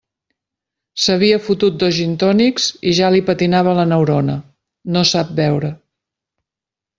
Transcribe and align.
S'havia 1.01 1.35
fotut 1.47 1.75
dos 1.83 1.93
gintònics 1.97 2.65
i 2.93 2.95
ja 3.01 3.11
li 3.17 3.21
patinava 3.29 3.77
la 3.81 3.85
neurona; 3.93 4.39
no 4.97 5.05
sap 5.11 5.31
beure. 5.43 5.73